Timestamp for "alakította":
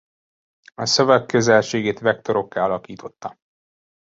2.63-3.37